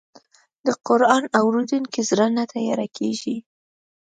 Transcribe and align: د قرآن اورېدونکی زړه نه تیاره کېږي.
د 0.65 0.67
قرآن 0.87 1.23
اورېدونکی 1.39 2.01
زړه 2.09 2.27
نه 2.37 2.43
تیاره 2.53 2.87
کېږي. 2.97 3.35